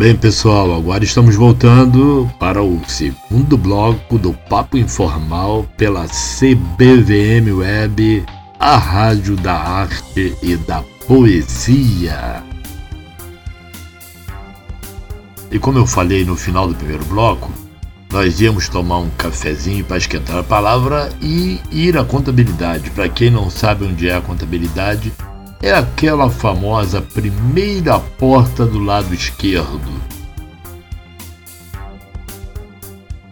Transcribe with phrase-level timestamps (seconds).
[0.00, 8.24] Bem, pessoal, agora estamos voltando para o segundo bloco do Papo Informal pela CBVM Web,
[8.58, 12.42] a rádio da arte e da poesia.
[15.52, 17.52] E como eu falei no final do primeiro bloco,
[18.10, 22.90] nós íamos tomar um cafezinho para esquentar a palavra e ir à contabilidade.
[22.92, 25.12] Para quem não sabe onde é a contabilidade,
[25.62, 30.00] é aquela famosa primeira porta do lado esquerdo.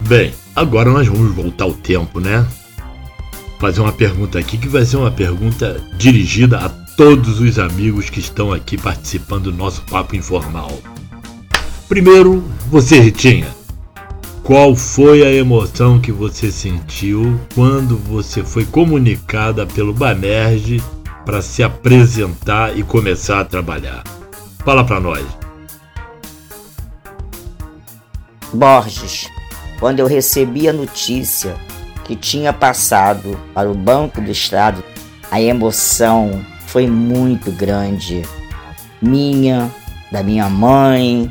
[0.01, 2.47] Bem, agora nós vamos voltar ao tempo, né?
[3.59, 8.21] Fazer uma pergunta aqui que vai ser uma pergunta dirigida a todos os amigos que
[8.21, 10.71] estão aqui participando do nosso papo informal.
[11.89, 13.49] Primeiro, você, Ritinha.
[14.43, 20.81] Qual foi a emoção que você sentiu quando você foi comunicada pelo Banerj
[21.29, 24.03] para se apresentar e começar a trabalhar?
[24.65, 25.27] Fala para nós.
[28.51, 29.29] Borges,
[29.79, 31.55] quando eu recebi a notícia
[32.07, 34.83] que tinha passado para o Banco do Estado,
[35.31, 38.23] a emoção foi muito grande.
[39.03, 39.70] Minha,
[40.11, 41.31] da minha mãe,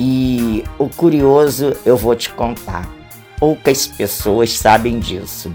[0.00, 2.90] e o curioso eu vou te contar.
[3.38, 5.54] Poucas pessoas sabem disso,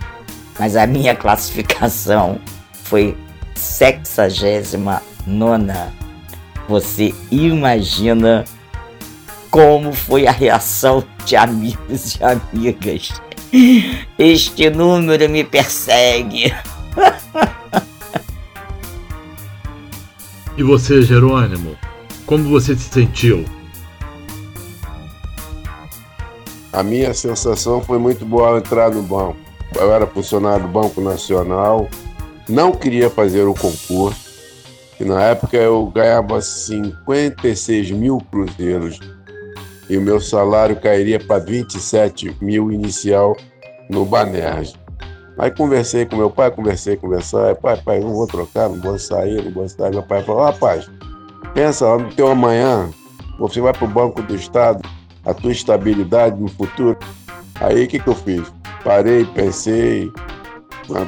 [0.57, 2.39] mas a minha classificação
[2.85, 3.17] foi
[3.61, 5.93] sexagésima nona.
[6.67, 8.43] Você imagina
[9.51, 13.11] como foi a reação de amigos e amigas.
[14.17, 16.53] Este número me persegue.
[20.57, 21.75] E você, Jerônimo,
[22.25, 23.45] como você se sentiu?
[26.73, 29.37] A minha sensação foi muito boa ao entrar no banco.
[29.75, 31.89] Eu era funcionário do Banco Nacional,
[32.51, 34.29] não queria fazer o concurso,
[34.99, 38.99] e na época eu ganhava 56 mil cruzeiros
[39.89, 43.35] e o meu salário cairia para 27 mil inicial
[43.89, 44.75] no Banerj.
[45.37, 49.43] Aí conversei com meu pai, conversei, conversar, pai, pai, não vou trocar, não vou sair,
[49.43, 49.91] não vou sair.
[49.91, 50.89] Meu pai falou, rapaz,
[51.53, 52.89] pensa, no teu amanhã,
[53.39, 54.87] você vai para o Banco do Estado,
[55.25, 56.97] a tua estabilidade no futuro.
[57.55, 58.53] Aí o que, que eu fiz?
[58.83, 60.11] Parei, pensei,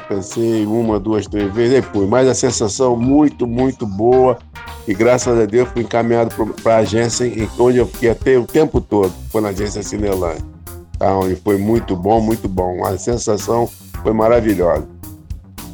[0.08, 2.06] pensei uma, duas, três vezes, e.
[2.06, 4.38] Mas a sensação muito, muito boa.
[4.86, 7.26] E graças a Deus fui encaminhado para a agência
[7.58, 10.44] onde eu fiquei até o tempo todo, foi na agência Cinelândia.
[10.98, 11.08] Tá?
[11.42, 12.84] Foi muito bom, muito bom.
[12.84, 13.68] A sensação
[14.02, 14.86] foi maravilhosa.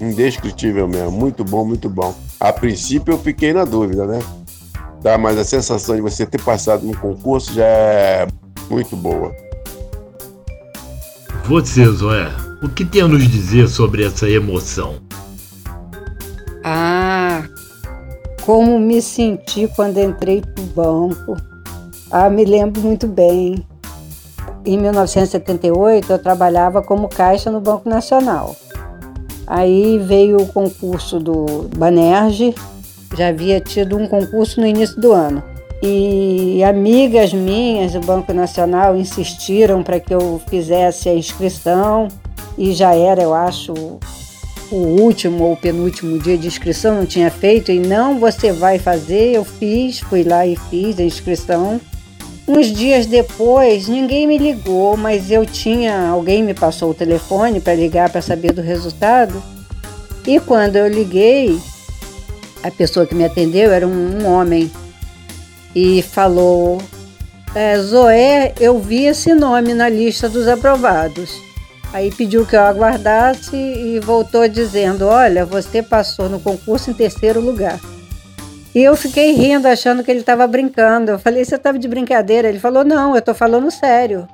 [0.00, 2.14] Indescritível mesmo, muito bom, muito bom.
[2.38, 4.20] A princípio eu fiquei na dúvida, né?
[5.02, 5.18] tá?
[5.18, 8.26] mas a sensação de você ter passado no concurso já é
[8.68, 9.34] muito boa.
[11.44, 12.30] Você, Zoé,
[12.62, 14.96] o que tem a nos dizer sobre essa emoção?
[16.62, 17.44] Ah,
[18.44, 21.36] como me senti quando entrei para o banco.
[22.10, 23.64] Ah, me lembro muito bem.
[24.64, 28.54] Em 1978, eu trabalhava como caixa no Banco Nacional.
[29.46, 32.54] Aí veio o concurso do Banerj,
[33.16, 35.42] já havia tido um concurso no início do ano.
[35.82, 42.08] E amigas minhas do Banco Nacional insistiram para que eu fizesse a inscrição
[42.60, 43.72] e já era, eu acho,
[44.70, 49.34] o último ou penúltimo dia de inscrição, não tinha feito, e não, você vai fazer,
[49.34, 51.80] eu fiz, fui lá e fiz a inscrição.
[52.46, 57.74] Uns dias depois, ninguém me ligou, mas eu tinha, alguém me passou o telefone para
[57.74, 59.42] ligar para saber do resultado.
[60.26, 61.58] E quando eu liguei,
[62.62, 64.70] a pessoa que me atendeu era um, um homem
[65.74, 66.76] e falou:
[67.54, 71.49] é, Zoé, eu vi esse nome na lista dos aprovados.
[71.92, 77.40] Aí pediu que eu aguardasse e voltou dizendo: Olha, você passou no concurso em terceiro
[77.40, 77.80] lugar.
[78.72, 81.10] E eu fiquei rindo, achando que ele estava brincando.
[81.10, 82.48] Eu falei: Você estava de brincadeira?
[82.48, 84.28] Ele falou: Não, eu estou falando sério.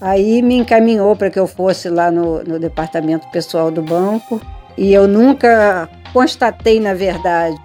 [0.00, 4.40] Aí me encaminhou para que eu fosse lá no, no departamento pessoal do banco.
[4.76, 7.56] E eu nunca constatei, na verdade,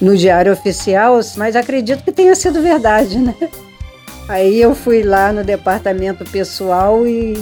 [0.00, 3.34] no Diário Oficial, mas acredito que tenha sido verdade, né?
[4.28, 7.34] Aí eu fui lá no departamento pessoal e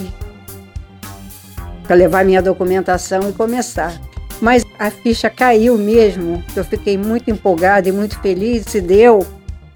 [1.91, 3.99] para levar minha documentação e começar.
[4.39, 6.41] Mas a ficha caiu mesmo.
[6.55, 8.63] Eu fiquei muito empolgada e muito feliz.
[8.65, 9.27] Se deu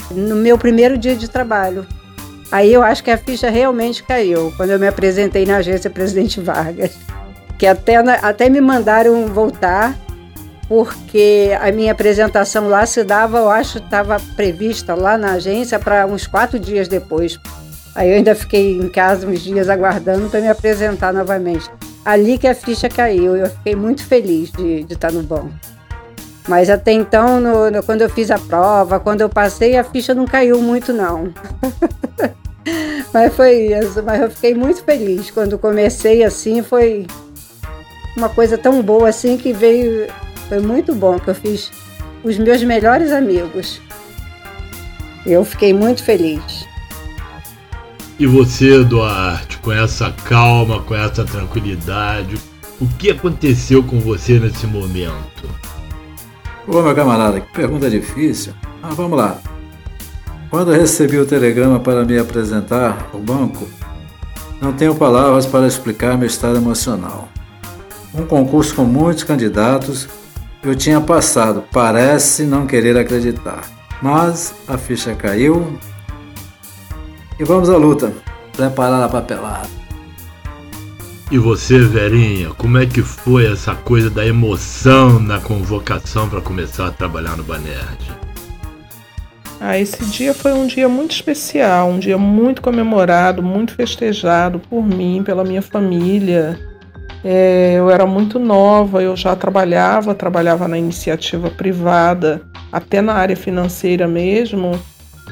[0.09, 1.85] no meu primeiro dia de trabalho.
[2.49, 6.39] Aí eu acho que a ficha realmente caiu quando eu me apresentei na agência Presidente
[6.39, 6.91] Vargas,
[7.59, 9.93] que até até me mandaram voltar
[10.69, 16.07] porque a minha apresentação lá se dava, eu acho, estava prevista lá na agência para
[16.07, 17.37] uns quatro dias depois.
[17.93, 21.69] Aí eu ainda fiquei em casa uns dias aguardando para me apresentar novamente.
[22.05, 25.51] Ali que a ficha caiu, eu fiquei muito feliz de, de estar no banco.
[26.47, 30.13] Mas até então, no, no, quando eu fiz a prova, quando eu passei, a ficha
[30.13, 31.33] não caiu muito, não.
[33.11, 34.03] mas foi isso.
[34.03, 35.31] Mas eu fiquei muito feliz.
[35.31, 37.07] Quando comecei assim, foi
[38.15, 40.07] uma coisa tão boa assim que veio.
[40.47, 41.71] Foi muito bom que eu fiz
[42.23, 43.81] os meus melhores amigos.
[45.25, 46.67] Eu fiquei muito feliz.
[48.19, 52.37] E você, Duarte, com essa calma, com essa tranquilidade,
[52.79, 55.49] o que aconteceu com você nesse momento?
[56.67, 58.53] Ô meu camarada, que pergunta difícil.
[58.83, 59.39] Ah, vamos lá.
[60.51, 63.67] Quando recebi o telegrama para me apresentar ao banco,
[64.61, 67.27] não tenho palavras para explicar meu estado emocional.
[68.13, 70.07] Um concurso com muitos candidatos,
[70.63, 73.63] eu tinha passado, parece não querer acreditar.
[73.99, 75.75] Mas a ficha caiu
[77.39, 78.13] e vamos à luta.
[78.55, 79.67] Preparar a papelada.
[81.31, 86.87] E você, Verinha, como é que foi essa coisa da emoção na convocação para começar
[86.87, 88.15] a trabalhar no Banerd?
[89.59, 94.85] Ah, esse dia foi um dia muito especial, um dia muito comemorado, muito festejado por
[94.85, 96.59] mim, pela minha família.
[97.23, 103.35] É, eu era muito nova, eu já trabalhava, trabalhava na iniciativa privada, até na área
[103.35, 104.79] financeira mesmo.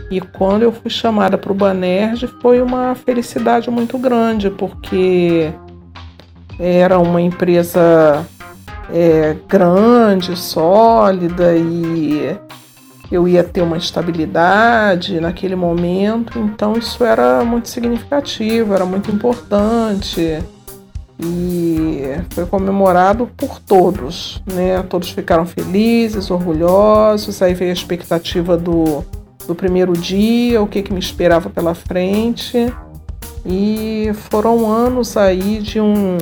[0.10, 5.52] E quando eu fui chamada para o Banerj foi uma felicidade muito grande, porque
[6.60, 8.26] era uma empresa
[8.92, 12.38] é, grande, sólida e
[13.12, 20.44] eu ia ter uma estabilidade naquele momento, então isso era muito significativo, era muito importante.
[21.20, 22.02] E
[22.32, 24.82] foi comemorado por todos, né?
[24.90, 29.06] Todos ficaram felizes, orgulhosos, aí veio a expectativa do
[29.48, 32.74] do primeiro dia, o que, que me esperava pela frente.
[33.46, 36.18] E foram anos aí de um,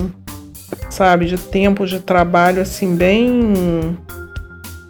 [0.89, 3.97] sabe, de tempo de trabalho assim bem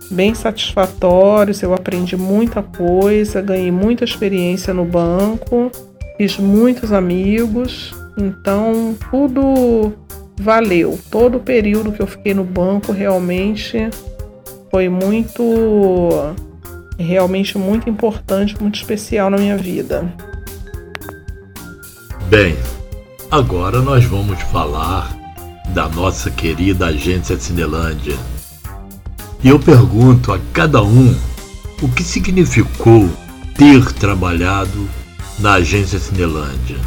[0.10, 1.62] bem satisfatórios.
[1.62, 5.72] Eu aprendi muita coisa, ganhei muita experiência no banco,
[6.18, 7.94] fiz muitos amigos.
[8.18, 9.94] Então, tudo
[10.40, 11.00] valeu.
[11.10, 13.90] Todo o período que eu fiquei no banco realmente
[14.70, 15.44] foi muito
[16.98, 20.14] realmente muito importante, muito especial na minha vida.
[22.30, 22.56] Bem,
[23.30, 25.16] agora nós vamos falar
[25.74, 28.18] da nossa querida agência Cinelândia.
[29.44, 31.16] E eu pergunto a cada um
[31.82, 33.10] o que significou
[33.56, 34.88] ter trabalhado
[35.40, 36.78] na agência Cinelândia.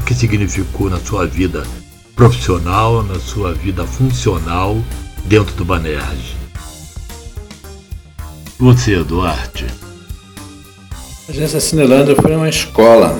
[0.00, 1.64] O que significou na sua vida
[2.14, 4.76] profissional, na sua vida funcional
[5.24, 6.43] dentro do Banerj.
[8.58, 9.66] Você, Duarte.
[11.28, 13.18] A agência Cinelândia foi uma escola,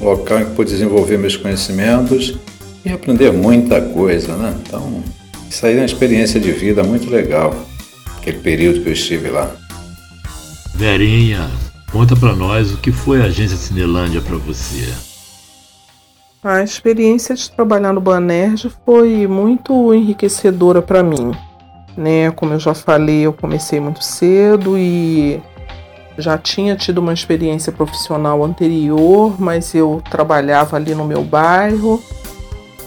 [0.00, 2.38] um local em que pude desenvolver meus conhecimentos
[2.84, 4.54] e aprender muita coisa, né?
[4.60, 5.02] Então,
[5.50, 7.54] isso aí é uma experiência de vida muito legal,
[8.16, 9.50] aquele período que eu estive lá.
[10.74, 11.50] Verinha,
[11.90, 14.94] conta para nós o que foi a agência Cinelândia para você.
[16.44, 21.32] A experiência de trabalhar no Banerj foi muito enriquecedora para mim
[21.96, 22.30] né?
[22.30, 25.40] Como eu já falei, eu comecei muito cedo e
[26.18, 32.02] já tinha tido uma experiência profissional anterior, mas eu trabalhava ali no meu bairro.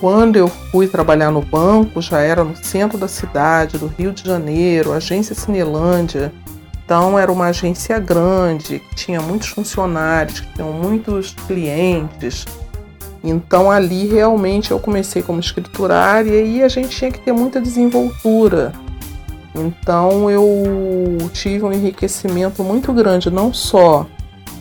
[0.01, 4.25] Quando eu fui trabalhar no banco, já era no centro da cidade, do Rio de
[4.25, 6.33] Janeiro, agência Cinelândia.
[6.83, 12.45] Então era uma agência grande, que tinha muitos funcionários, que tinham muitos clientes.
[13.23, 18.73] Então ali realmente eu comecei como escriturária e a gente tinha que ter muita desenvoltura
[19.53, 24.05] então eu tive um enriquecimento muito grande, não só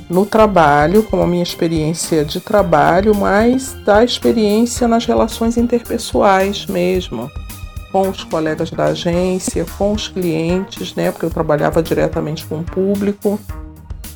[0.09, 7.31] no trabalho, como a minha experiência de trabalho, mas da experiência nas relações interpessoais mesmo,
[7.93, 11.13] com os colegas da agência, com os clientes, né?
[11.13, 13.39] Porque eu trabalhava diretamente com o público.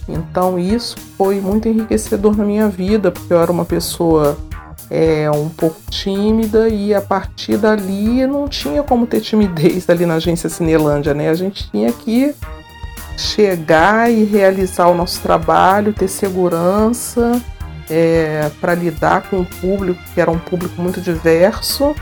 [0.08, 4.36] Então isso foi muito enriquecedor na minha vida, porque eu era uma pessoa
[4.90, 10.14] é, um pouco tímida e a partir dali não tinha como ter timidez ali na
[10.14, 11.30] agência Cinelândia, né?
[11.30, 12.34] A gente tinha que
[13.16, 17.40] chegar e realizar o nosso trabalho, ter segurança
[17.88, 21.94] é, para lidar com o público, que era um público muito diverso,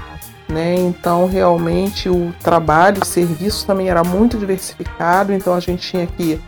[0.48, 0.74] né?
[0.74, 6.40] Então realmente o trabalho, o serviço também era muito diversificado, então a gente tinha que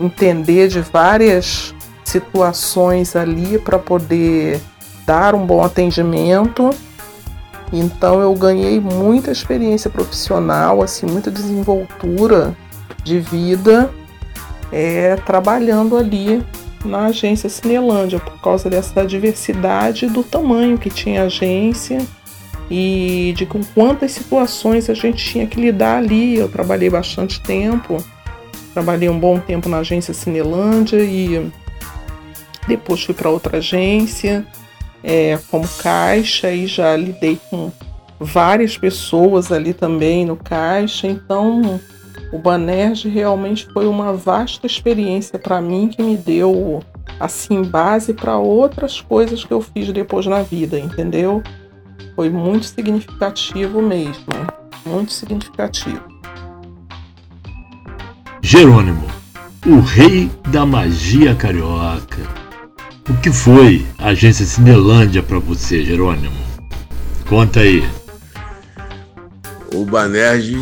[0.00, 4.60] entender de várias situações ali para poder
[5.08, 6.68] dar um bom atendimento.
[7.72, 12.54] Então eu ganhei muita experiência profissional, assim, muita desenvoltura
[13.02, 13.90] de vida
[14.70, 16.44] é, trabalhando ali
[16.84, 21.98] na agência Cinelândia por causa dessa diversidade do tamanho que tinha a agência
[22.70, 26.36] e de com quantas situações a gente tinha que lidar ali.
[26.36, 28.02] Eu trabalhei bastante tempo,
[28.74, 31.50] trabalhei um bom tempo na agência Cinelândia e
[32.66, 34.46] depois fui para outra agência
[35.02, 37.70] é, como caixa e já lidei com
[38.18, 41.06] várias pessoas ali também no caixa.
[41.06, 41.80] Então
[42.32, 46.82] o Banerj realmente foi uma vasta experiência para mim que me deu
[47.18, 51.42] assim base para outras coisas que eu fiz depois na vida, entendeu?
[52.14, 54.26] Foi muito significativo mesmo,
[54.84, 56.02] muito significativo.
[58.42, 59.06] Jerônimo,
[59.66, 62.47] o rei da magia carioca.
[63.08, 66.36] O que foi a agência Cinelândia para você, Jerônimo?
[67.26, 67.82] Conta aí.
[69.74, 70.54] O Banerj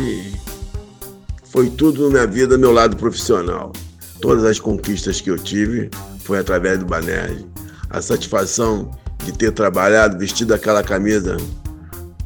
[1.51, 3.73] foi tudo na minha vida, meu lado profissional.
[4.21, 5.89] Todas as conquistas que eu tive
[6.23, 7.45] foi através do Banerj.
[7.89, 8.91] A satisfação
[9.25, 11.37] de ter trabalhado, vestido aquela camisa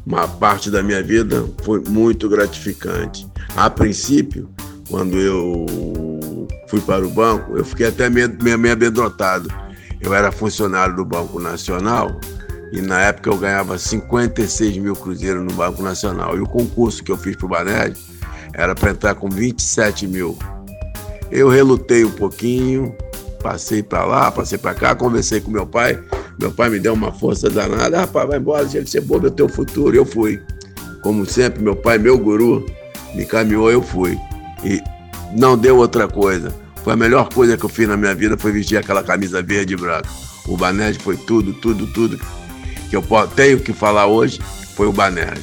[0.04, 3.26] uma parte da minha vida foi muito gratificante.
[3.56, 4.48] A princípio,
[4.88, 5.66] quando eu
[6.68, 9.48] fui para o banco, eu fiquei até meio, meio, meio amedrontado.
[10.02, 12.20] Eu era funcionário do Banco Nacional
[12.72, 16.36] e na época eu ganhava 56 mil cruzeiros no Banco Nacional.
[16.36, 17.96] E o concurso que eu fiz para o Banerj
[18.52, 20.36] era para entrar com 27 mil.
[21.30, 22.94] Eu relutei um pouquinho,
[23.42, 26.02] passei para lá, passei para cá, conversei com meu pai.
[26.40, 28.00] Meu pai me deu uma força danada.
[28.00, 29.94] Rapaz, vai embora, gente, você boa do teu futuro.
[29.94, 30.42] Eu fui.
[31.02, 32.66] Como sempre, meu pai, meu guru,
[33.14, 34.18] me caminhou, eu fui.
[34.64, 34.80] E
[35.36, 36.61] não deu outra coisa.
[36.82, 39.74] Foi a melhor coisa que eu fiz na minha vida, foi vestir aquela camisa verde
[39.74, 40.08] e branca.
[40.46, 42.18] O Banerj foi tudo, tudo, tudo
[42.90, 43.02] que eu
[43.34, 44.38] tenho que falar hoje
[44.74, 45.40] foi o Banerj.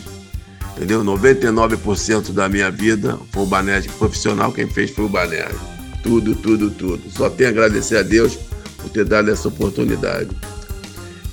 [0.76, 1.04] Entendeu?
[1.04, 5.56] 99% da minha vida foi o Banerj profissional, quem fez foi o Banerj.
[6.04, 7.02] Tudo, tudo, tudo.
[7.10, 8.38] Só tenho a agradecer a Deus
[8.78, 10.30] por ter dado essa oportunidade.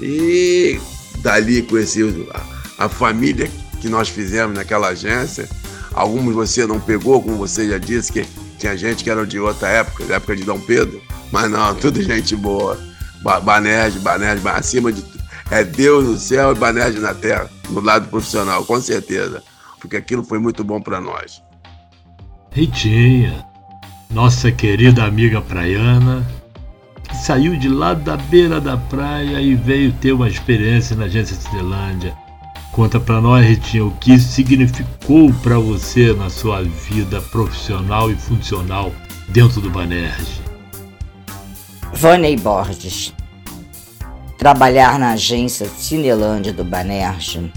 [0.01, 0.81] E
[1.19, 5.49] dali conheci a, a família que nós fizemos naquela agência.
[5.93, 8.27] Alguns você não pegou, como você já disse, que
[8.67, 11.01] tinha gente que era de outra época, da época de Dom Pedro.
[11.31, 12.79] Mas não, tudo gente boa.
[13.23, 15.25] Banerj, Banerj, acima de tudo.
[15.51, 19.43] É Deus no céu e Banerj na terra, no lado profissional, com certeza.
[19.81, 21.43] Porque aquilo foi muito bom para nós.
[22.51, 23.45] Ritinha,
[24.11, 26.27] nossa querida amiga praiana,
[27.09, 31.37] que saiu de lá da beira da praia e veio ter uma experiência na agência
[31.37, 32.17] Cinelândia.
[32.77, 38.93] Conta para nós, Ritinha, o que significou para você na sua vida profissional e funcional
[39.31, 40.43] dentro do Banerj.
[41.95, 43.15] Vanei Borges.
[44.37, 47.51] Trabalhar na agência Cinelândia do Banerj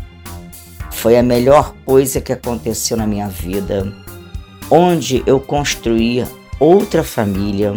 [0.90, 3.92] foi a melhor coisa que aconteceu na minha vida,
[4.72, 7.74] onde eu construía outra família,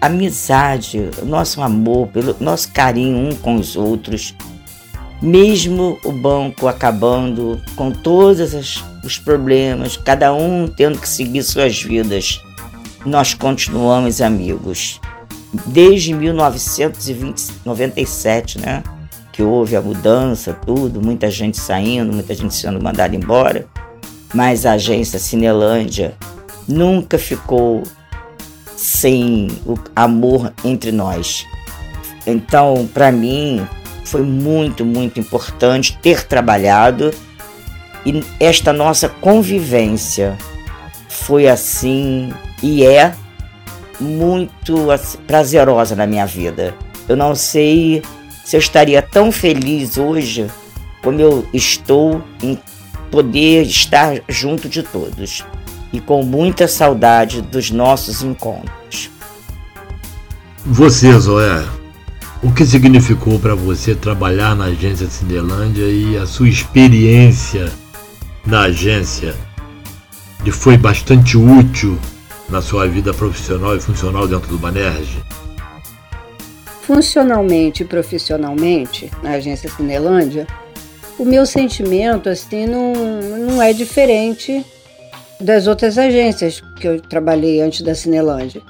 [0.00, 4.34] amizade, nosso amor, pelo nosso carinho um com os outros,
[5.24, 8.52] mesmo o banco acabando com todos
[9.02, 12.42] os problemas, cada um tendo que seguir suas vidas,
[13.06, 15.00] nós continuamos amigos.
[15.66, 18.82] Desde 1997, né?
[19.32, 23.66] Que houve a mudança, tudo, muita gente saindo, muita gente sendo mandada embora,
[24.34, 26.12] mas a agência Cinelândia
[26.68, 27.82] nunca ficou
[28.76, 31.46] sem o amor entre nós.
[32.26, 33.66] Então, para mim,
[34.04, 37.12] foi muito, muito importante ter trabalhado
[38.04, 40.36] e esta nossa convivência
[41.08, 42.32] foi assim
[42.62, 43.14] e é
[43.98, 46.74] muito assim, prazerosa na minha vida.
[47.08, 48.02] Eu não sei
[48.44, 50.46] se eu estaria tão feliz hoje
[51.02, 52.58] como eu estou em
[53.10, 55.44] poder estar junto de todos
[55.92, 59.10] e com muita saudade dos nossos encontros.
[60.66, 61.62] Você, Zoé,
[62.44, 67.72] o que significou para você trabalhar na agência Cindelândia e a sua experiência
[68.44, 69.34] na agência
[70.44, 71.98] lhe foi bastante útil
[72.50, 75.08] na sua vida profissional e funcional dentro do Banerj?
[76.82, 80.46] Funcionalmente e profissionalmente, na agência Cinelândia,
[81.18, 82.92] o meu sentimento assim não,
[83.38, 84.62] não é diferente
[85.40, 88.60] das outras agências que eu trabalhei antes da Cinelândia.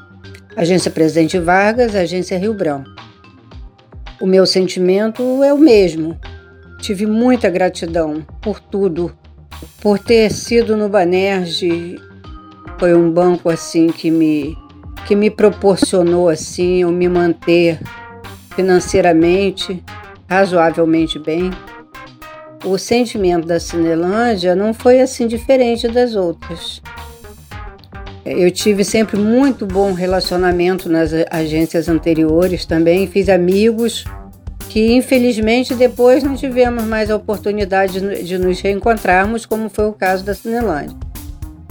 [0.57, 2.94] Agência Presidente Vargas, Agência Rio Branco.
[4.21, 6.19] O meu sentimento é o mesmo.
[6.81, 9.17] Tive muita gratidão por tudo,
[9.81, 11.97] por ter sido no Banerj.
[12.79, 14.57] Foi um banco assim que me
[15.07, 17.79] que me proporcionou assim eu me manter
[18.55, 19.85] financeiramente
[20.27, 21.51] razoavelmente bem
[22.65, 26.81] o sentimento da Cinelândia não foi assim diferente das outras.
[28.25, 34.05] Eu tive sempre muito bom relacionamento nas agências anteriores também, fiz amigos
[34.75, 40.25] que infelizmente depois não tivemos mais a oportunidade de nos reencontrarmos, como foi o caso
[40.25, 40.97] da Cinelândia.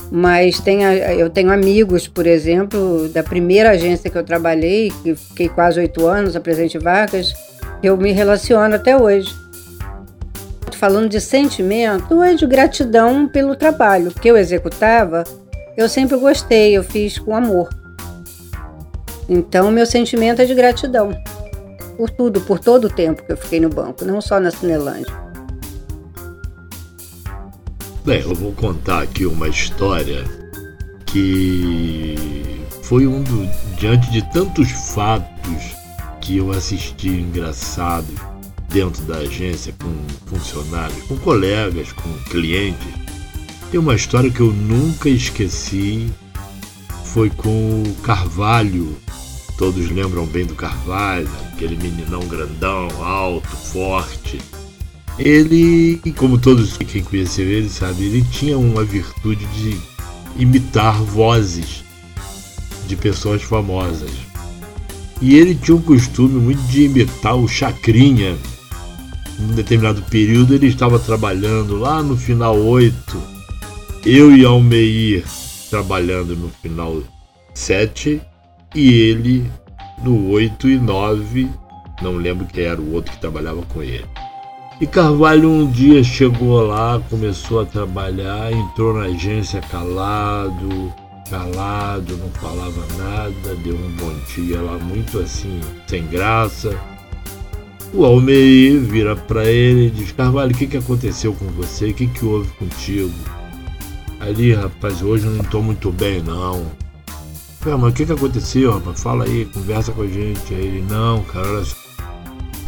[0.10, 5.50] Mas tem, eu tenho amigos, por exemplo, da primeira agência que eu trabalhei, que fiquei
[5.50, 7.34] quase oito anos, a Presente Vargas,
[7.82, 9.36] eu me relaciono até hoje.
[10.74, 15.24] Falando de sentimento, é de gratidão pelo trabalho que eu executava,
[15.75, 17.70] eu sempre gostei, eu fiz com amor.
[19.27, 21.12] Então, meu sentimento é de gratidão
[21.98, 25.13] por tudo, por todo o tempo que eu fiquei no banco, não só na Cinelândia.
[28.06, 30.25] Bem, eu vou contar aqui uma história
[31.06, 32.15] que
[32.82, 35.74] foi um do, diante de tantos fatos
[36.20, 38.15] que eu assisti engraçados
[38.70, 39.94] dentro da agência com
[40.25, 43.03] funcionários, com colegas, com clientes.
[43.74, 46.08] Tem uma história que eu nunca esqueci,
[47.06, 48.96] foi com o Carvalho.
[49.58, 54.39] Todos lembram bem do Carvalho, aquele meninão grandão, alto, forte
[55.18, 59.75] ele, como todos quem conheceu ele sabe, ele tinha uma virtude de
[60.38, 61.84] imitar vozes
[62.88, 64.12] de pessoas famosas.
[65.20, 68.38] E ele tinha um costume muito de imitar o Chacrinha.
[69.39, 73.33] Em determinado período ele estava trabalhando lá no final 8.
[74.06, 75.24] Eu e Almeir
[75.70, 77.02] trabalhando no final
[77.54, 78.22] 7
[78.76, 79.50] e ele
[80.04, 81.50] no 8 e 9.
[82.02, 84.06] Não lembro quem era o outro que trabalhava com ele.
[84.82, 90.94] E Carvalho um dia chegou lá, começou a trabalhar, entrou na agência calado,
[91.30, 96.78] calado, não falava nada, deu um bom dia lá muito assim, sem graça.
[97.94, 101.92] O Almeir vira para ele e diz: Carvalho, o que, que aconteceu com você?
[101.92, 103.43] O que, que houve contigo?
[104.24, 106.65] Ali, rapaz, hoje eu não estou muito bem, não.
[107.60, 109.03] Falei, mas o que, que aconteceu, rapaz?
[109.03, 110.53] Fala aí, conversa com a gente.
[110.53, 111.75] Aí ele: Não, cara, olha só.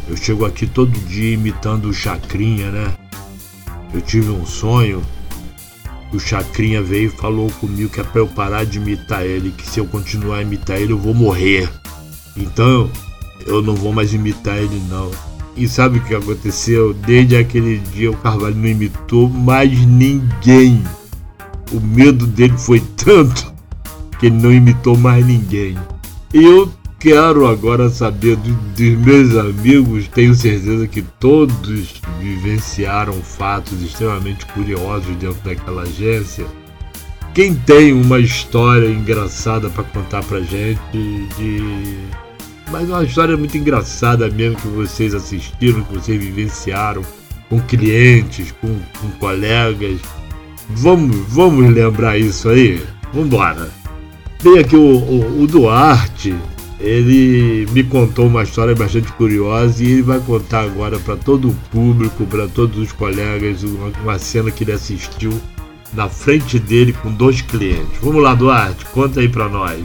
[0.07, 2.93] Eu chego aqui todo dia imitando o Chacrinha, né?
[3.93, 5.01] Eu tive um sonho.
[6.13, 9.67] O Chacrinha veio e falou comigo que é pra eu parar de imitar ele, que
[9.67, 11.69] se eu continuar a imitar ele eu vou morrer.
[12.35, 12.91] Então
[13.47, 15.09] eu não vou mais imitar ele não.
[15.55, 16.93] E sabe o que aconteceu?
[16.93, 20.83] Desde aquele dia o Carvalho não imitou mais ninguém.
[21.75, 23.53] O medo dele foi tanto
[24.17, 25.77] que ele não imitou mais ninguém.
[26.33, 34.45] Eu quero agora saber do, dos meus amigos, tenho certeza que todos vivenciaram fatos extremamente
[34.47, 36.45] curiosos dentro daquela agência.
[37.33, 40.79] Quem tem uma história engraçada para contar pra gente
[41.37, 41.99] de
[42.71, 47.03] mas uma história muito engraçada mesmo que vocês assistiram, que vocês vivenciaram
[47.49, 49.99] com clientes, com, com colegas.
[50.69, 52.83] Vamos, vamos lembrar isso aí?
[53.13, 53.69] Vambora!
[54.39, 56.35] Tem aqui o, o, o Duarte,
[56.79, 61.55] ele me contou uma história bastante curiosa e ele vai contar agora para todo o
[61.71, 65.31] público, para todos os colegas, uma, uma, cena que ele assistiu
[65.93, 67.97] na frente dele com dois clientes.
[68.01, 69.83] Vamos lá, Duarte, conta aí para nós.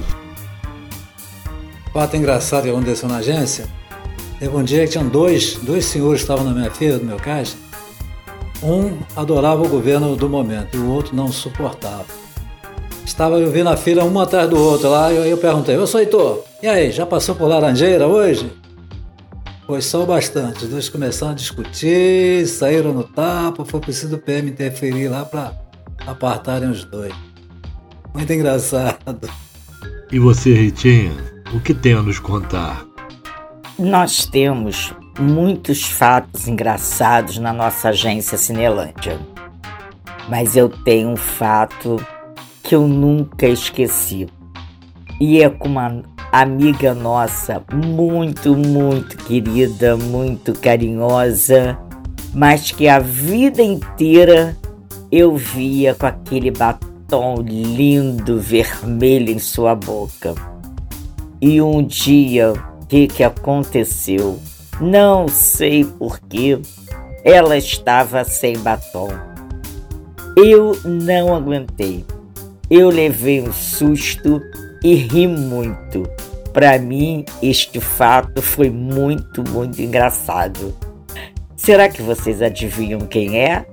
[1.93, 3.66] Fato engraçado que aconteceu na agência.
[4.38, 7.16] Teve um dia que tinham dois, dois senhores que estavam na minha fila, no meu
[7.16, 7.57] caixa.
[8.62, 12.07] Um adorava o governo do momento e o outro não suportava.
[13.05, 15.85] Estava eu vi na fila um atrás do outro lá, e eu, eu perguntei, ô
[15.99, 18.53] Heitor, e aí, já passou por Laranjeira hoje?
[19.66, 20.64] Foi só bastante.
[20.64, 25.55] Os dois começaram a discutir, saíram no tapa, foi preciso o PM interferir lá para
[26.07, 27.14] apartarem os dois.
[28.12, 29.31] Muito engraçado.
[30.12, 31.12] E você, Ritinha,
[31.55, 32.85] o que tem a nos contar?
[33.79, 39.18] Nós temos muitos fatos engraçados na nossa agência Cinelândia.
[40.29, 41.96] Mas eu tenho um fato
[42.62, 44.29] que eu nunca esqueci.
[45.20, 51.79] E é com uma amiga nossa muito, muito querida, muito carinhosa,
[52.33, 54.57] mas que a vida inteira
[55.11, 60.35] eu via com aquele batom lindo vermelho em sua boca.
[61.40, 64.38] E um dia, o que, que aconteceu?
[64.81, 66.59] Não sei porquê,
[67.23, 69.11] ela estava sem batom.
[70.37, 72.05] Eu não aguentei.
[72.71, 74.40] Eu levei um susto
[74.83, 76.09] e ri muito.
[76.53, 80.75] Para mim, este fato foi muito, muito engraçado.
[81.57, 83.66] Será que vocês adivinham quem é?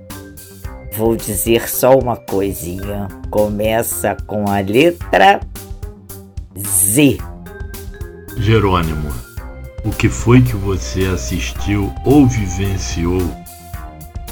[0.92, 3.08] Vou dizer só uma coisinha.
[3.30, 5.40] Começa com a letra
[6.58, 7.18] Z.
[8.36, 9.10] Jerônimo,
[9.84, 13.20] o que foi que você assistiu ou vivenciou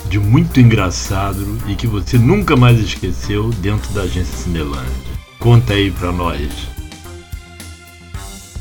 [0.09, 5.17] de muito engraçado e que você nunca mais esqueceu dentro da agência Cinelândia.
[5.39, 6.51] Conta aí pra nós.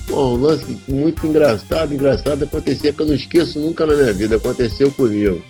[0.08, 4.36] Pô, um lance muito engraçado, engraçado acontecia que eu não esqueço nunca na minha vida.
[4.36, 5.41] Aconteceu comigo.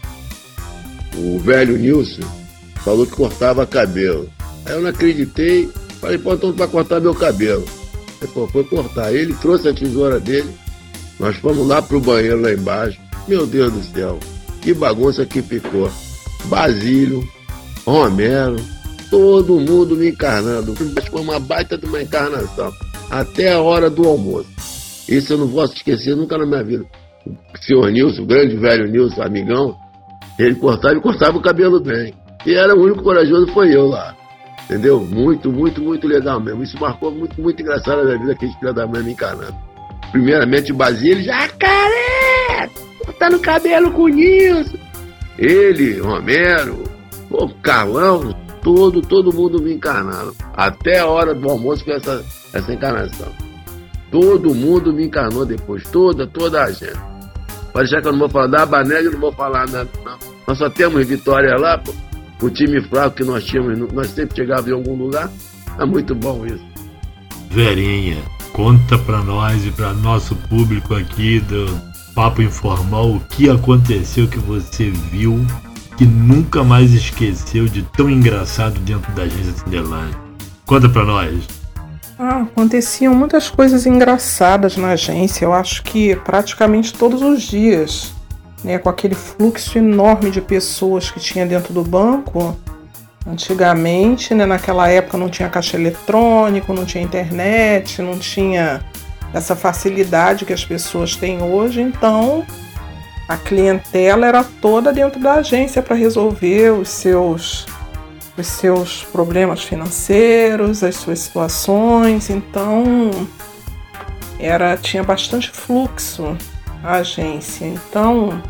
[1.17, 2.27] O velho Nilson
[2.83, 4.29] falou que cortava cabelo.
[4.65, 5.69] Aí eu não acreditei,
[5.99, 7.65] falei, pô, então vai cortar meu cabelo.
[8.21, 9.13] Aí, pô, foi cortar.
[9.13, 10.49] Ele trouxe a tesoura dele,
[11.19, 12.99] nós fomos lá pro banheiro lá embaixo.
[13.27, 14.19] Meu Deus do céu,
[14.61, 15.89] que bagunça que ficou.
[16.45, 17.27] Basílio,
[17.85, 18.57] Romero,
[19.09, 20.75] todo mundo me encarnando.
[20.75, 22.71] Foi uma baita de uma encarnação.
[23.09, 24.49] Até a hora do almoço.
[25.07, 26.85] Isso eu não posso esquecer nunca na minha vida.
[27.25, 29.75] O senhor Nilson, o grande velho Nilson, amigão,
[30.37, 32.13] ele cortava e cortava o cabelo bem.
[32.45, 34.15] E era o único corajoso, foi eu lá.
[34.65, 34.99] Entendeu?
[34.99, 36.63] Muito, muito, muito legal mesmo.
[36.63, 39.55] Isso marcou muito, muito engraçado na minha vida, aquele filho da mãe me encarnando.
[40.11, 42.69] Primeiramente o Basílio, jacaré!
[43.03, 44.77] Cortando cabelo com o Nilson.
[45.37, 46.83] Ele, Romero,
[47.29, 50.33] o Carlão, todo, todo mundo me encarnaram.
[50.53, 53.31] Até a hora do almoço com essa, essa encarnação.
[54.09, 56.99] Todo mundo me encarnou depois, toda, toda a gente.
[57.73, 60.17] Pode achar que eu não vou falar da Banega, não vou falar nada, não.
[60.47, 61.93] Nós só temos vitória lá, pô.
[62.41, 65.29] O time fraco que nós tínhamos, nós sempre chegávamos em algum lugar.
[65.77, 66.63] É muito bom isso.
[67.49, 68.23] Verinha,
[68.55, 71.77] conta pra nós e pra nosso público aqui do
[72.15, 75.45] Papo Informal o que aconteceu que você viu
[75.97, 80.15] que nunca mais esqueceu de tão engraçado dentro da agência Cinderland.
[80.65, 81.43] Conta pra nós.
[82.17, 88.13] Ah, aconteciam muitas coisas engraçadas na agência, eu acho que praticamente todos os dias,
[88.63, 92.57] né, com aquele fluxo enorme de pessoas que tinha dentro do banco.
[93.25, 98.81] Antigamente, né, naquela época não tinha caixa eletrônico, não tinha internet, não tinha
[99.33, 102.45] essa facilidade que as pessoas têm hoje, então
[103.27, 107.65] a clientela era toda dentro da agência para resolver os seus
[108.37, 113.09] os seus problemas financeiros, as suas situações, então
[114.37, 116.37] era tinha bastante fluxo
[116.83, 117.65] a agência.
[117.65, 118.41] Então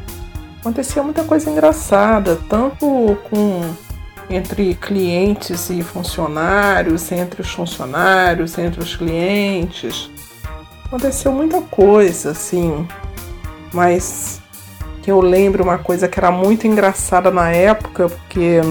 [0.59, 3.61] acontecia muita coisa engraçada, tanto com
[4.29, 10.09] entre clientes e funcionários, entre os funcionários, entre os clientes.
[10.85, 12.87] Aconteceu muita coisa, assim,
[13.73, 14.41] mas
[15.01, 18.61] que eu lembro uma coisa que era muito engraçada na época, porque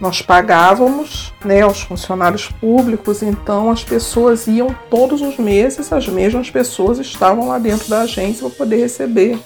[0.00, 6.50] nós pagávamos né, aos funcionários públicos, então as pessoas iam todos os meses, as mesmas
[6.50, 9.38] pessoas estavam lá dentro da agência para poder receber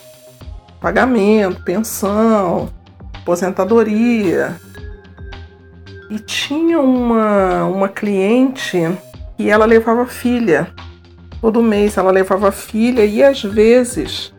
[0.80, 2.68] pagamento, pensão,
[3.28, 4.56] aposentadoria.
[6.08, 8.78] E tinha uma, uma cliente
[9.38, 10.68] e ela levava filha.
[11.40, 14.32] Todo mês ela levava filha e às vezes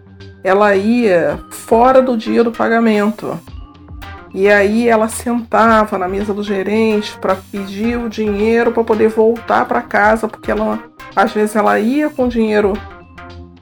[0.43, 3.39] ela ia fora do dia do pagamento.
[4.34, 9.65] E aí ela sentava na mesa do gerente para pedir o dinheiro para poder voltar
[9.65, 10.80] para casa, porque ela
[11.15, 12.73] às vezes ela ia com dinheiro,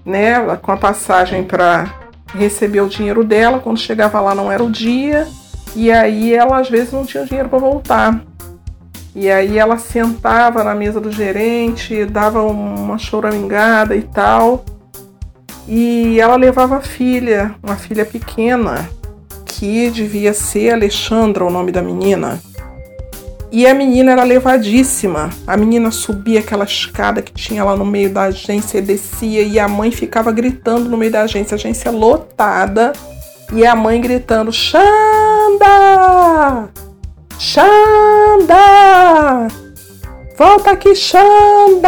[0.06, 4.72] né, com a passagem para receber o dinheiro dela, quando chegava lá não era o
[4.72, 5.28] dia,
[5.76, 8.22] e aí ela às vezes não tinha dinheiro para voltar.
[9.16, 14.64] E aí ela sentava na mesa do gerente, dava uma choramingada e tal.
[15.68, 18.88] E ela levava a filha, uma filha pequena,
[19.44, 22.40] que devia ser Alexandra, o nome da menina.
[23.52, 25.30] E a menina era levadíssima.
[25.46, 29.68] A menina subia aquela escada que tinha lá no meio da agência, descia e a
[29.68, 32.92] mãe ficava gritando no meio da agência, a agência lotada,
[33.54, 34.88] e a mãe gritando: Xanda!
[37.40, 38.58] Xanda!
[40.38, 41.88] Volta aqui, Xanda!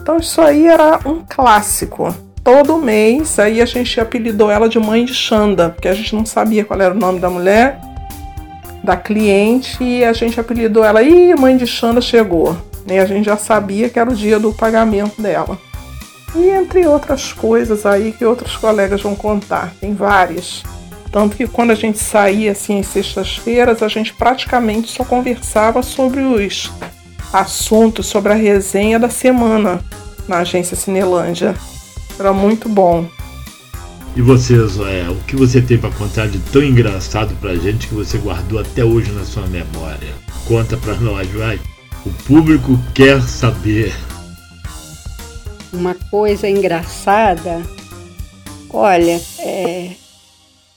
[0.00, 2.14] Então isso aí era um clássico.
[2.42, 6.24] Todo mês aí a gente apelidou ela de mãe de Xanda, porque a gente não
[6.24, 7.78] sabia qual era o nome da mulher,
[8.88, 12.56] da cliente, e a gente apelidou ela, e mãe de Xanda chegou.
[12.86, 15.58] E a gente já sabia que era o dia do pagamento dela.
[16.34, 20.62] E entre outras coisas aí que outros colegas vão contar, tem várias.
[21.12, 26.22] Tanto que quando a gente saía assim às sextas-feiras, a gente praticamente só conversava sobre
[26.22, 26.72] os
[27.30, 29.84] assuntos, sobre a resenha da semana
[30.26, 31.54] na agência Cinelândia.
[32.18, 33.06] Era muito bom.
[34.18, 37.94] E você, Zoé, o que você tem para contar de tão engraçado pra gente que
[37.94, 40.12] você guardou até hoje na sua memória?
[40.44, 41.60] Conta pra nós, vai.
[42.04, 43.94] O público quer saber.
[45.72, 47.62] Uma coisa engraçada.
[48.70, 49.92] Olha, é,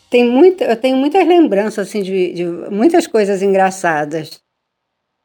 [0.08, 4.40] tem muita, eu tenho muitas lembranças assim de, de muitas coisas engraçadas.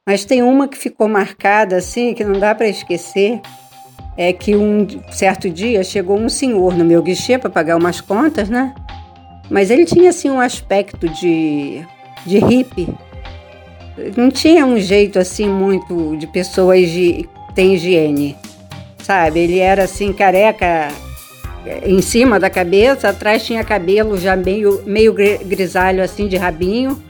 [0.08, 3.42] Mas tem uma que ficou marcada assim, que não dá para esquecer,
[4.16, 8.48] é que um certo dia chegou um senhor no meu guichê para pagar umas contas,
[8.48, 8.74] né?
[9.50, 11.84] Mas ele tinha assim um aspecto de,
[12.24, 12.88] de hippie.
[14.16, 18.36] Não tinha um jeito assim muito de pessoas de tem higiene.
[19.02, 19.40] sabe?
[19.40, 20.88] Ele era assim, careca
[21.84, 27.02] em cima da cabeça, atrás tinha cabelo já meio, meio grisalho assim de rabinho,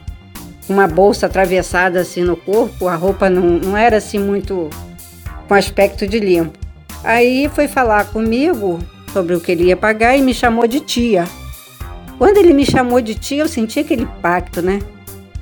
[0.67, 4.69] uma bolsa atravessada assim no corpo, a roupa não, não era assim muito
[5.47, 6.66] com aspecto de limpo.
[7.03, 8.79] Aí foi falar comigo
[9.13, 11.25] sobre o que ele ia pagar e me chamou de tia.
[12.17, 14.79] Quando ele me chamou de tia, eu senti aquele impacto, né?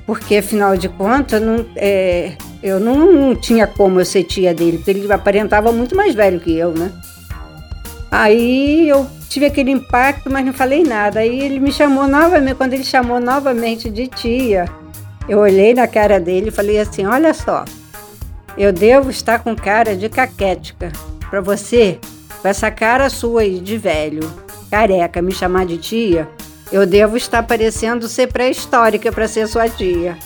[0.06, 4.76] Porque afinal de contas, não, é, eu não, não tinha como eu ser tia dele,
[4.78, 6.92] porque ele aparentava muito mais velho que eu, né?
[8.10, 11.20] Aí eu tive aquele impacto, mas não falei nada.
[11.20, 14.66] Aí ele me chamou novamente, quando ele chamou novamente de tia,
[15.28, 17.64] eu olhei na cara dele e falei assim: Olha só,
[18.56, 20.92] eu devo estar com cara de caquética.
[21.30, 21.98] Para você,
[22.40, 24.20] com essa cara sua aí de velho,
[24.70, 26.28] careca, me chamar de tia,
[26.70, 30.16] eu devo estar parecendo ser pré-histórica para ser sua tia.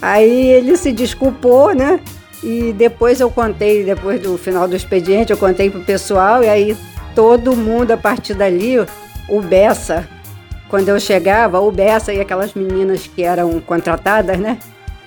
[0.00, 2.00] Aí ele se desculpou, né?
[2.42, 6.76] E depois eu contei, depois do final do expediente, eu contei pro pessoal, e aí
[7.14, 8.76] todo mundo a partir dali,
[9.28, 10.08] o Bessa,
[10.68, 14.58] quando eu chegava, o Bessa e aquelas meninas que eram contratadas, né?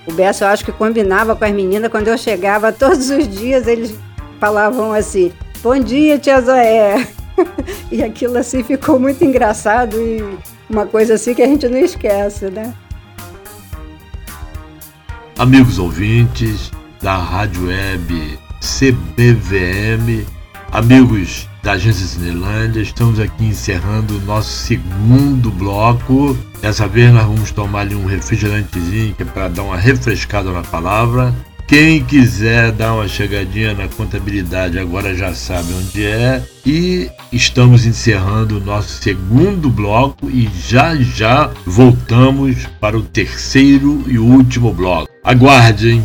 [0.06, 3.66] O Bessa eu acho que combinava com as meninas, quando eu chegava, todos os dias
[3.66, 3.94] eles
[4.42, 5.30] falavam assim:
[5.62, 7.06] Bom dia, tia Zoé.
[7.92, 10.36] e aquilo assim ficou muito engraçado e
[10.68, 12.74] uma coisa assim que a gente não esquece, né?
[15.38, 20.26] Amigos ouvintes da Rádio Web CBVM,
[20.72, 22.80] amigos da Agência Cinelândia.
[22.80, 26.36] Estamos aqui encerrando o nosso segundo bloco.
[26.60, 30.62] Dessa vez nós vamos tomar ali um refrigerantezinho que é para dar uma refrescada na
[30.62, 31.32] palavra.
[31.72, 36.42] Quem quiser dar uma chegadinha na contabilidade agora já sabe onde é.
[36.66, 44.18] E estamos encerrando o nosso segundo bloco e já já voltamos para o terceiro e
[44.18, 45.08] último bloco.
[45.24, 46.04] Aguardem!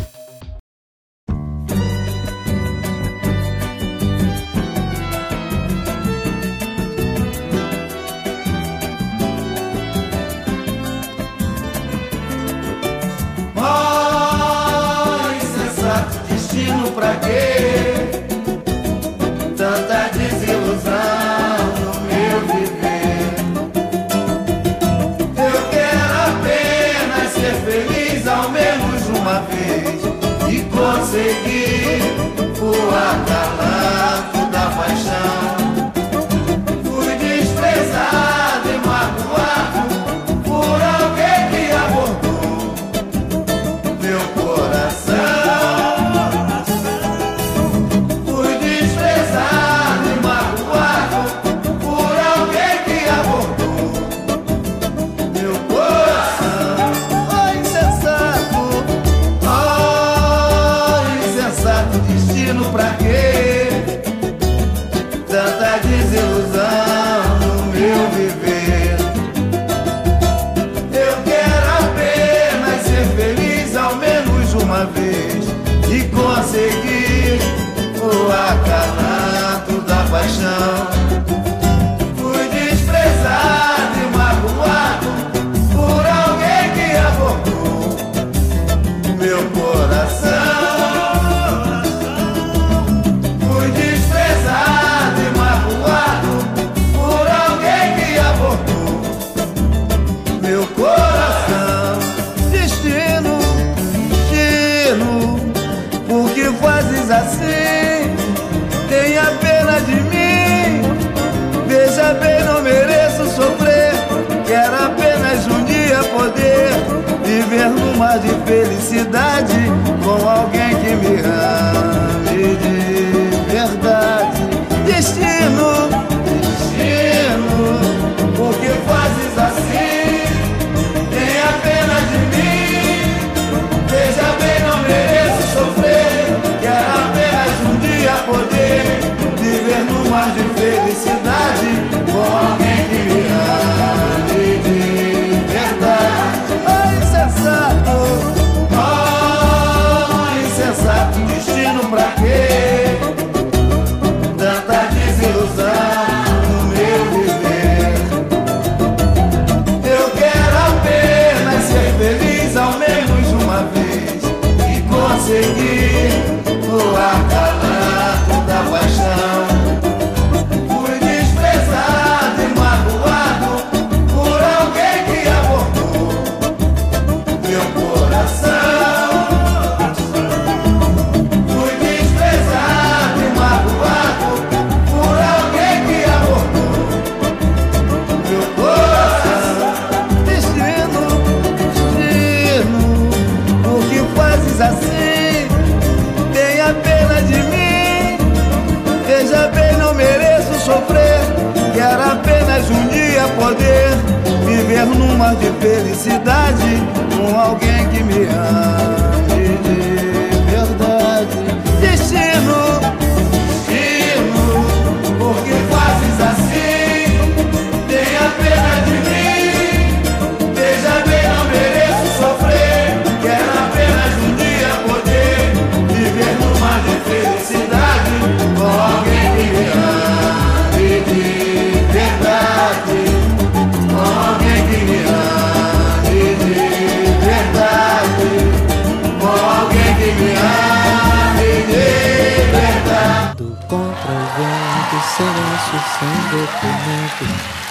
[29.28, 29.98] De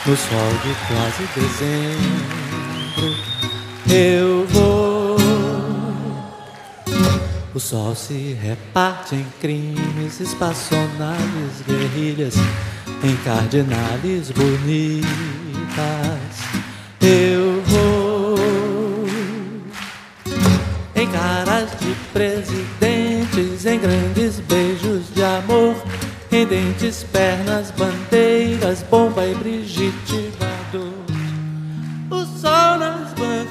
[0.08, 3.08] no sol de quase dezembro,
[3.94, 5.18] eu vou.
[7.54, 12.36] O sol se reparte em crimes, espaçonais, guerrilhas,
[13.04, 15.08] em cardinales bonitas.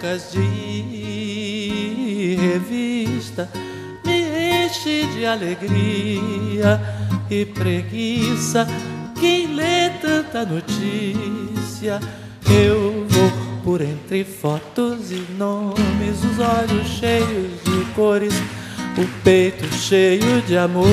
[0.06, 0.46] Bancas de
[2.40, 3.50] revista
[4.04, 6.80] me enche de alegria
[7.28, 8.68] e preguiça.
[9.18, 11.98] Quem lê tanta notícia,
[12.48, 13.32] eu vou
[13.64, 18.34] por entre fotos e nomes, os olhos cheios de cores,
[18.96, 20.86] o peito cheio de amores.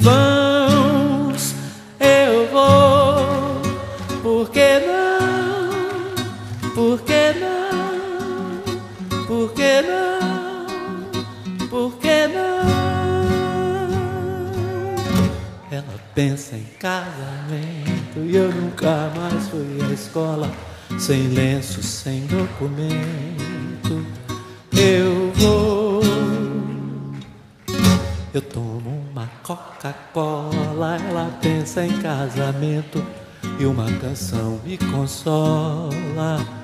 [0.00, 1.54] Vãos,
[2.00, 3.62] eu vou,
[4.22, 5.03] por que não?
[6.74, 8.64] Por que não?
[9.28, 10.66] Por que não?
[11.68, 12.64] Por que não?
[15.70, 20.50] Ela pensa em casamento e eu nunca mais fui à escola
[20.98, 24.04] sem lenço, sem documento.
[24.72, 26.02] Eu vou,
[28.34, 30.98] eu tomo uma Coca-Cola.
[31.08, 33.00] Ela pensa em casamento
[33.60, 36.63] e uma canção me consola.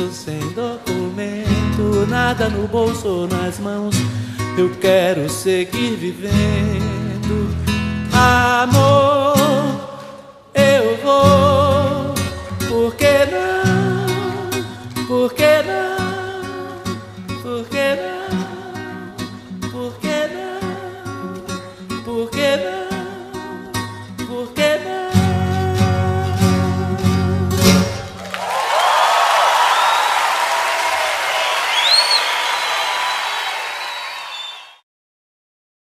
[2.11, 3.95] nada no bolso ou nas mãos.
[4.57, 7.55] Eu quero seguir vivendo,
[8.11, 9.33] amor.
[10.53, 12.13] Eu vou,
[12.67, 15.07] por que não?
[15.07, 15.90] Por que não?